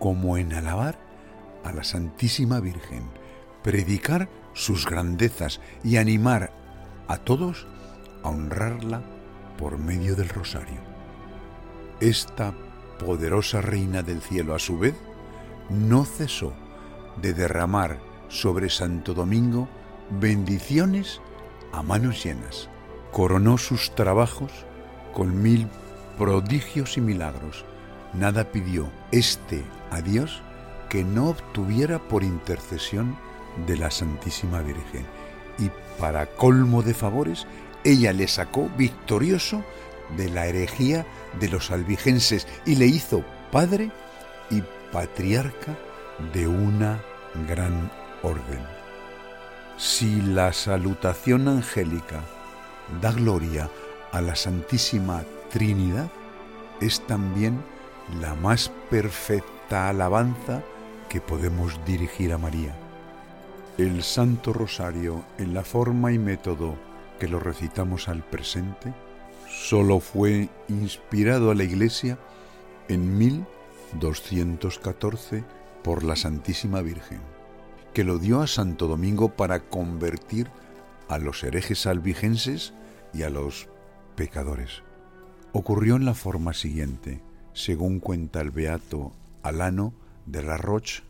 como 0.00 0.36
en 0.36 0.52
alabar 0.52 0.98
a 1.62 1.72
la 1.72 1.84
Santísima 1.84 2.58
Virgen, 2.58 3.04
predicar 3.62 4.28
sus 4.52 4.84
grandezas 4.84 5.60
y 5.84 5.96
animar 5.96 6.50
a 7.06 7.18
todos 7.18 7.68
a 8.24 8.30
honrarla 8.30 9.00
por 9.58 9.78
medio 9.78 10.16
del 10.16 10.28
rosario. 10.28 10.80
Esta 12.00 12.52
poderosa 13.04 13.60
reina 13.60 14.02
del 14.02 14.20
cielo, 14.20 14.54
a 14.54 14.58
su 14.58 14.78
vez, 14.78 14.94
no 15.68 16.04
cesó 16.04 16.52
de 17.20 17.34
derramar 17.34 17.98
sobre 18.28 18.70
Santo 18.70 19.14
Domingo 19.14 19.68
bendiciones 20.10 21.20
a 21.72 21.82
manos 21.82 22.24
llenas. 22.24 22.68
Coronó 23.10 23.58
sus 23.58 23.94
trabajos 23.94 24.50
con 25.12 25.42
mil 25.42 25.68
prodigios 26.18 26.96
y 26.96 27.00
milagros. 27.00 27.64
Nada 28.14 28.50
pidió 28.50 28.90
este 29.10 29.64
a 29.90 30.00
Dios 30.00 30.42
que 30.88 31.04
no 31.04 31.28
obtuviera 31.28 31.98
por 31.98 32.22
intercesión 32.22 33.16
de 33.66 33.76
la 33.76 33.90
Santísima 33.90 34.60
Virgen. 34.60 35.06
Y 35.58 35.70
para 35.98 36.26
colmo 36.26 36.82
de 36.82 36.94
favores, 36.94 37.46
ella 37.84 38.12
le 38.12 38.28
sacó 38.28 38.70
victorioso 38.76 39.62
de 40.16 40.28
la 40.28 40.46
herejía 40.46 41.06
de 41.40 41.48
los 41.48 41.70
albigenses 41.70 42.46
y 42.66 42.76
le 42.76 42.86
hizo 42.86 43.24
padre 43.50 43.90
y 44.50 44.62
patriarca 44.92 45.76
de 46.32 46.46
una 46.46 47.00
gran 47.48 47.90
orden. 48.22 48.60
Si 49.76 50.20
la 50.20 50.52
salutación 50.52 51.48
angélica 51.48 52.20
da 53.00 53.12
gloria 53.12 53.70
a 54.12 54.20
la 54.20 54.36
Santísima 54.36 55.22
Trinidad, 55.50 56.10
es 56.80 57.00
también 57.06 57.62
la 58.20 58.34
más 58.34 58.70
perfecta 58.90 59.88
alabanza 59.88 60.62
que 61.08 61.20
podemos 61.20 61.78
dirigir 61.84 62.32
a 62.32 62.38
María. 62.38 62.74
El 63.78 64.02
Santo 64.02 64.52
Rosario, 64.52 65.24
en 65.38 65.54
la 65.54 65.62
forma 65.62 66.12
y 66.12 66.18
método 66.18 66.76
que 67.18 67.28
lo 67.28 67.40
recitamos 67.40 68.08
al 68.08 68.22
presente, 68.22 68.92
solo 69.52 70.00
fue 70.00 70.48
inspirado 70.68 71.50
a 71.50 71.54
la 71.54 71.64
Iglesia 71.64 72.18
en 72.88 73.18
1214 73.18 75.44
por 75.84 76.04
la 76.04 76.16
Santísima 76.16 76.80
Virgen, 76.80 77.20
que 77.92 78.04
lo 78.04 78.18
dio 78.18 78.40
a 78.40 78.46
Santo 78.46 78.88
Domingo 78.88 79.36
para 79.36 79.68
convertir 79.68 80.48
a 81.08 81.18
los 81.18 81.44
herejes 81.44 81.86
albigenses 81.86 82.72
y 83.12 83.24
a 83.24 83.30
los 83.30 83.68
pecadores. 84.16 84.82
Ocurrió 85.52 85.96
en 85.96 86.06
la 86.06 86.14
forma 86.14 86.54
siguiente, 86.54 87.22
según 87.52 88.00
cuenta 88.00 88.40
el 88.40 88.50
beato 88.50 89.12
Alano 89.42 89.92
de 90.24 90.42
la 90.42 90.56
Roche 90.56 91.02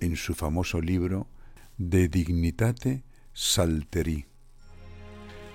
en 0.00 0.14
su 0.14 0.34
famoso 0.34 0.80
libro 0.80 1.26
de 1.78 2.06
dignitate 2.08 3.02
salteri. 3.32 4.26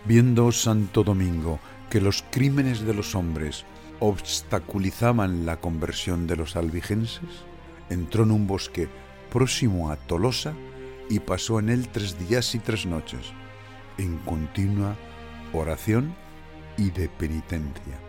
Viendo 0.06 0.52
Santo 0.52 1.04
Domingo 1.04 1.60
que 1.92 2.00
los 2.00 2.24
crímenes 2.32 2.86
de 2.86 2.94
los 2.94 3.16
hombres 3.16 3.66
obstaculizaban 4.00 5.46
la 5.46 5.58
conversión 5.58 6.26
de 6.26 6.38
los 6.38 6.56
albigenses, 6.56 7.30
entró 7.90 8.24
en 8.24 8.32
un 8.32 8.48
bosque 8.48 8.88
próximo 9.30 9.92
a 9.92 9.98
Tolosa 9.98 10.54
y 11.10 11.20
pasó 11.20 11.60
en 11.60 11.68
él 11.68 11.90
tres 11.90 12.18
días 12.18 12.56
y 12.56 12.60
tres 12.60 12.86
noches, 12.86 13.34
en 13.98 14.18
continua 14.20 14.96
oración 15.52 16.16
y 16.78 16.92
de 16.92 17.10
penitencia, 17.10 18.00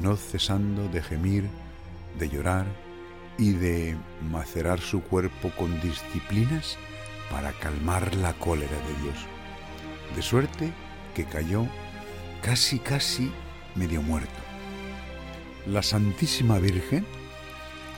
no 0.00 0.16
cesando 0.16 0.88
de 0.88 1.02
gemir, 1.02 1.50
de 2.18 2.30
llorar 2.30 2.64
y 3.36 3.52
de 3.52 3.98
macerar 4.32 4.80
su 4.80 5.02
cuerpo 5.02 5.50
con 5.58 5.78
disciplinas 5.82 6.78
para 7.30 7.52
calmar 7.52 8.14
la 8.14 8.32
cólera 8.32 8.78
de 8.78 9.02
Dios. 9.02 9.26
De 10.16 10.22
suerte 10.22 10.72
que 11.14 11.26
cayó 11.26 11.66
casi, 12.44 12.78
casi 12.78 13.32
medio 13.74 14.02
muerto. 14.02 14.28
La 15.66 15.82
Santísima 15.82 16.58
Virgen, 16.58 17.06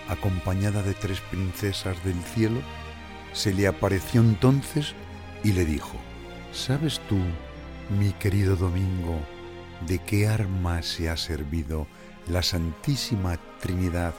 acompañada 0.08 0.84
de 0.84 0.94
tres 0.94 1.20
princesas 1.20 2.02
del 2.04 2.22
cielo, 2.22 2.60
se 3.32 3.52
le 3.52 3.66
apareció 3.66 4.20
entonces 4.20 4.94
y 5.42 5.52
le 5.52 5.64
dijo, 5.64 5.96
¿sabes 6.52 7.00
tú, 7.08 7.18
mi 7.98 8.12
querido 8.12 8.54
Domingo, 8.54 9.18
de 9.88 9.98
qué 9.98 10.28
arma 10.28 10.80
se 10.82 11.10
ha 11.10 11.16
servido 11.16 11.88
la 12.28 12.44
Santísima 12.44 13.38
Trinidad 13.60 14.14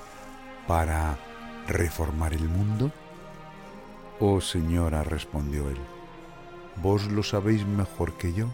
para 0.68 1.18
reformar 1.70 2.34
el 2.34 2.50
mundo? 2.50 2.92
Oh 4.20 4.42
señora, 4.42 5.04
respondió 5.04 5.70
él, 5.70 5.80
vos 6.82 7.06
lo 7.06 7.24
sabéis 7.24 7.66
mejor 7.66 8.18
que 8.18 8.34
yo, 8.34 8.50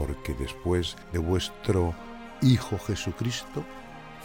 porque 0.00 0.32
después 0.32 0.96
de 1.12 1.18
vuestro 1.18 1.94
Hijo 2.40 2.78
Jesucristo 2.78 3.62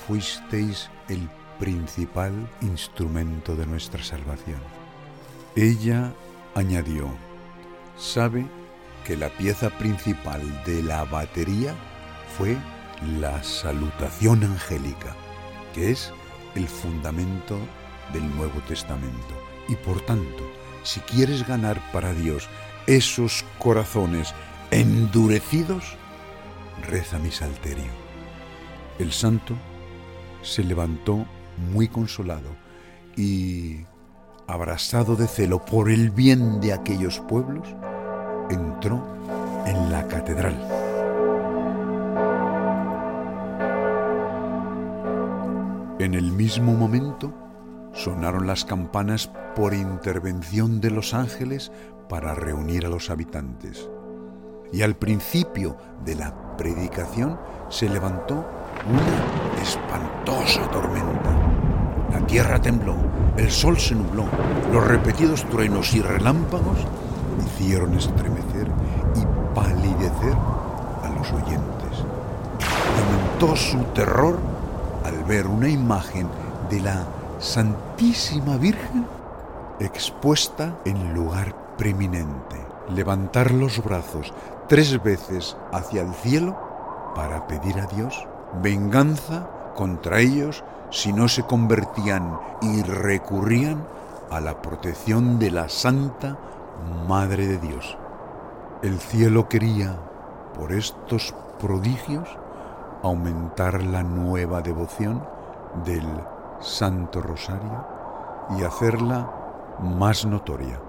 fuisteis 0.08 0.90
el 1.10 1.30
principal 1.60 2.32
instrumento 2.62 3.58
de 3.58 3.66
nuestra 3.66 4.02
salvación. 4.02 4.62
Ella 5.54 6.14
añadió, 6.56 7.10
sabe 7.98 8.46
que 9.04 9.18
la 9.18 9.28
pieza 9.28 9.70
principal 9.70 10.42
de 10.64 10.82
la 10.82 11.04
batería 11.04 11.76
fue 12.38 12.56
la 13.20 13.44
salutación 13.44 14.46
angélica, 14.46 15.14
que 15.74 15.92
es 15.92 16.14
el 16.56 16.70
fundamento 16.70 17.60
del 18.14 18.34
Nuevo 18.38 18.62
Testamento. 18.62 19.36
Y 19.68 19.76
por 19.76 20.00
tanto, 20.06 20.50
si 20.84 21.02
quieres 21.02 21.46
ganar 21.46 21.82
para 21.92 22.14
Dios 22.14 22.48
esos 22.88 23.44
corazones 23.60 24.34
endurecidos, 24.80 25.96
reza 26.86 27.18
mi 27.18 27.32
salterio. 27.32 27.92
El 29.00 29.12
santo 29.12 29.56
se 30.42 30.64
levantó 30.64 31.26
muy 31.72 31.88
consolado 31.88 32.50
y, 33.16 33.86
abrazado 34.48 35.16
de 35.16 35.28
celo 35.28 35.64
por 35.64 35.90
el 35.90 36.10
bien 36.12 36.60
de 36.60 36.74
aquellos 36.74 37.20
pueblos, 37.22 37.68
entró 38.50 39.02
en 39.66 39.92
la 39.92 40.08
catedral. 40.08 40.56
En 46.00 46.14
el 46.14 46.34
mismo 46.34 46.74
momento, 46.74 47.34
sonaron 47.94 48.46
las 48.46 48.66
campanas 48.66 49.32
por 49.56 49.74
intervención 49.74 50.82
de 50.82 50.92
los 50.92 51.14
ángeles 51.14 51.72
para 52.10 52.36
reunir 52.36 52.86
a 52.86 52.90
los 52.90 53.10
habitantes. 53.10 53.90
Y 54.71 54.82
al 54.82 54.95
principio 54.95 55.78
de 56.04 56.15
la 56.15 56.58
predicación 56.58 57.39
se 57.69 57.89
levantó 57.89 58.45
una 58.89 59.62
espantosa 59.62 60.69
tormenta. 60.69 61.32
La 62.12 62.25
tierra 62.25 62.60
tembló, 62.62 62.95
el 63.38 63.51
sol 63.51 63.78
se 63.78 63.95
nubló, 63.95 64.25
los 64.71 64.88
repetidos 64.88 65.43
truenos 65.45 65.93
y 65.93 66.01
relámpagos 66.01 66.78
hicieron 67.45 67.95
estremecer 67.95 68.67
y 69.15 69.56
palidecer 69.56 70.34
a 71.04 71.10
los 71.17 71.32
oyentes. 71.32 72.06
Aumentó 72.97 73.56
su 73.56 73.80
terror 73.93 74.39
al 75.04 75.23
ver 75.25 75.47
una 75.47 75.69
imagen 75.69 76.28
de 76.69 76.80
la 76.82 77.06
Santísima 77.39 78.58
Virgen 78.58 79.06
expuesta 79.80 80.78
en 80.86 81.13
lugar 81.13 81.75
preeminente, 81.78 82.56
levantar 82.89 83.51
los 83.51 83.84
brazos 83.84 84.34
tres 84.67 85.01
veces 85.04 85.56
hacia 85.71 86.01
el 86.01 86.13
cielo 86.13 86.56
para 87.15 87.47
pedir 87.47 87.80
a 87.80 87.86
Dios 87.86 88.28
venganza 88.62 89.47
contra 89.75 90.19
ellos 90.19 90.63
si 90.89 91.13
no 91.13 91.28
se 91.28 91.43
convertían 91.43 92.39
y 92.62 92.82
recurrían 92.84 93.86
a 94.32 94.39
la 94.39 94.62
protección 94.62 95.39
de 95.39 95.51
la 95.51 95.69
Santa 95.69 96.38
Madre 97.08 97.47
de 97.47 97.58
Dios. 97.58 97.97
El 98.82 98.99
cielo 98.99 99.47
quería, 99.47 99.97
por 100.58 100.71
estos 100.71 101.34
prodigios, 101.60 102.28
aumentar 103.04 103.84
la 103.84 104.04
nueva 104.04 104.62
devoción 104.62 105.23
del 105.86 106.06
Santo 106.60 107.21
Rosario 107.21 107.86
y 108.58 108.63
hacerla 108.63 109.30
más 109.80 110.25
notoria. 110.25 110.80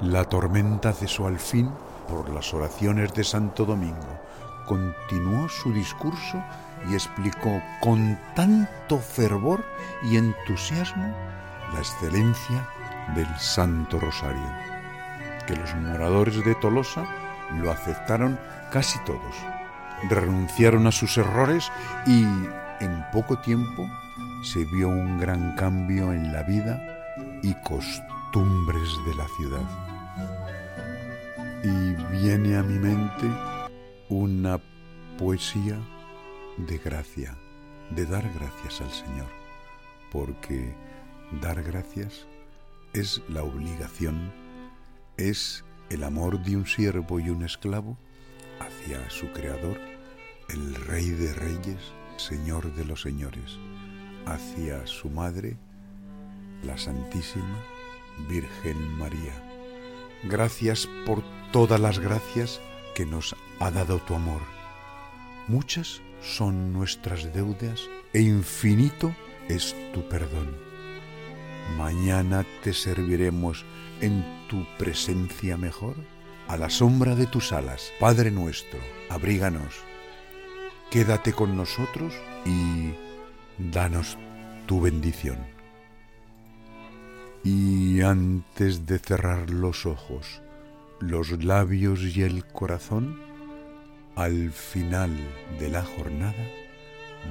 La 0.00 0.24
tormenta 0.24 0.92
cesó 0.92 1.26
al 1.26 1.38
fin 1.38 1.70
por 2.10 2.28
las 2.30 2.52
oraciones 2.52 3.14
de 3.14 3.24
Santo 3.24 3.64
Domingo. 3.64 4.20
Continuó 4.66 5.48
su 5.48 5.72
discurso 5.72 6.42
y 6.88 6.94
explicó 6.94 7.62
con 7.80 8.18
tanto 8.34 8.98
fervor 8.98 9.64
y 10.02 10.16
entusiasmo 10.16 11.14
la 11.72 11.78
excelencia 11.78 12.68
del 13.14 13.28
Santo 13.38 13.98
Rosario, 13.98 14.48
que 15.46 15.56
los 15.56 15.74
moradores 15.76 16.44
de 16.44 16.54
Tolosa 16.56 17.04
lo 17.56 17.70
aceptaron 17.70 18.38
casi 18.70 18.98
todos. 19.04 19.34
Renunciaron 20.08 20.86
a 20.86 20.92
sus 20.92 21.16
errores 21.18 21.70
y 22.06 22.22
en 22.22 23.04
poco 23.12 23.38
tiempo 23.38 23.88
se 24.42 24.64
vio 24.64 24.88
un 24.88 25.18
gran 25.18 25.54
cambio 25.56 26.12
en 26.12 26.32
la 26.32 26.42
vida 26.42 26.80
y 27.42 27.54
costumbres 27.62 28.88
de 29.06 29.14
la 29.14 29.26
ciudad. 29.36 29.89
Y 31.62 31.94
viene 32.10 32.56
a 32.56 32.62
mi 32.62 32.78
mente 32.78 33.26
una 34.08 34.58
poesía 35.18 35.78
de 36.56 36.78
gracia, 36.78 37.36
de 37.90 38.06
dar 38.06 38.24
gracias 38.32 38.80
al 38.80 38.90
Señor, 38.90 39.28
porque 40.10 40.74
dar 41.42 41.62
gracias 41.62 42.26
es 42.94 43.22
la 43.28 43.42
obligación, 43.42 44.32
es 45.18 45.64
el 45.90 46.02
amor 46.02 46.42
de 46.42 46.56
un 46.56 46.66
siervo 46.66 47.20
y 47.20 47.28
un 47.28 47.44
esclavo 47.44 47.98
hacia 48.58 49.10
su 49.10 49.30
Creador, 49.32 49.78
el 50.48 50.74
Rey 50.74 51.10
de 51.10 51.34
Reyes, 51.34 51.92
Señor 52.16 52.74
de 52.74 52.86
los 52.86 53.02
Señores, 53.02 53.58
hacia 54.24 54.86
su 54.86 55.10
Madre, 55.10 55.58
la 56.62 56.78
Santísima 56.78 57.58
Virgen 58.30 58.98
María. 58.98 59.34
Gracias 60.24 60.88
por 61.06 61.22
todas 61.52 61.80
las 61.80 61.98
gracias 61.98 62.60
que 62.94 63.06
nos 63.06 63.36
ha 63.58 63.70
dado 63.70 63.98
tu 63.98 64.14
amor. 64.14 64.40
Muchas 65.48 66.00
son 66.22 66.72
nuestras 66.72 67.32
deudas 67.32 67.88
e 68.12 68.20
infinito 68.20 69.14
es 69.48 69.74
tu 69.92 70.08
perdón. 70.08 70.56
Mañana 71.76 72.44
te 72.62 72.72
serviremos 72.72 73.64
en 74.00 74.24
tu 74.48 74.66
presencia 74.78 75.56
mejor. 75.56 75.96
A 76.48 76.56
la 76.56 76.68
sombra 76.68 77.14
de 77.14 77.26
tus 77.26 77.52
alas, 77.52 77.92
Padre 78.00 78.32
nuestro, 78.32 78.80
abríganos 79.08 79.84
quédate 80.90 81.32
con 81.32 81.56
nosotros 81.56 82.12
y 82.44 82.90
danos 83.58 84.18
tu 84.66 84.80
bendición. 84.80 85.38
Y 87.44 88.02
antes 88.02 88.86
de 88.86 88.98
cerrar 88.98 89.48
los 89.50 89.86
ojos, 89.86 90.42
los 91.00 91.42
labios 91.42 92.00
y 92.14 92.22
el 92.22 92.44
corazón, 92.44 93.18
al 94.16 94.50
final 94.50 95.10
de 95.58 95.70
la 95.70 95.82
jornada, 95.82 96.46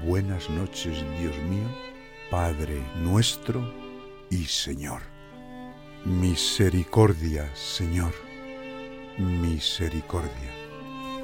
buenas 0.04 0.50
noches, 0.50 1.04
Dios 1.20 1.38
mío, 1.48 1.68
Padre 2.32 2.82
nuestro 2.98 3.62
y 4.32 4.46
Señor. 4.46 5.02
Misericordia, 6.04 7.50
Señor, 7.56 8.14
misericordia. 9.18 10.52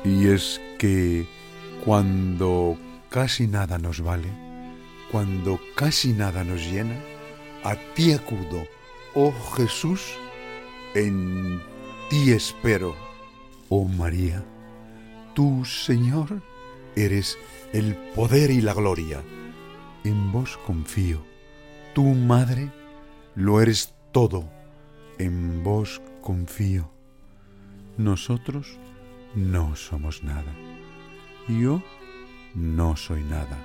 Y 0.04 0.28
es 0.28 0.62
que 0.78 1.28
cuando 1.84 2.78
casi 3.10 3.48
nada 3.48 3.80
nos 3.80 4.02
vale, 4.02 4.30
cuando 5.12 5.60
casi 5.76 6.14
nada 6.14 6.44
nos 6.44 6.62
llena, 6.62 6.96
a 7.64 7.76
ti 7.96 8.12
acudo, 8.12 8.68
oh 9.16 9.34
Jesús, 9.56 10.02
en 10.94 11.62
ti 12.10 12.32
espero. 12.32 12.96
Oh 13.70 13.86
María, 13.86 14.44
tú, 15.34 15.66
Señor, 15.66 16.42
eres 16.96 17.38
el 17.74 17.96
poder 18.16 18.52
y 18.52 18.62
la 18.62 18.74
gloria. 18.74 19.24
En 20.04 20.32
vos 20.32 20.58
confío. 20.66 21.24
Tú, 21.94 22.04
Madre, 22.04 22.72
lo 23.36 23.62
eres 23.62 23.94
todo. 24.12 24.50
En 25.18 25.64
vos 25.64 26.02
confío. 26.22 26.92
Nosotros 27.98 28.78
no 29.34 29.76
somos 29.76 30.24
nada. 30.24 30.54
Yo 31.48 31.82
no 32.54 32.96
soy 32.96 33.24
nada. 33.24 33.58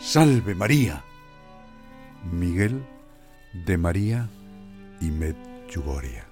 Salve 0.00 0.54
María. 0.54 1.04
Miguel 2.30 2.84
de 3.52 3.76
María 3.76 4.28
y 5.00 5.10
Medjugorje. 5.10 6.31